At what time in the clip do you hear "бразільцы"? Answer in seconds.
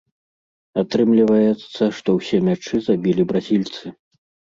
3.33-3.99